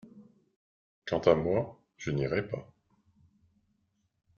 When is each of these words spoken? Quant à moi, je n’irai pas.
Quant 1.05 1.19
à 1.19 1.35
moi, 1.35 1.79
je 1.97 2.09
n’irai 2.09 2.47
pas. 2.47 2.73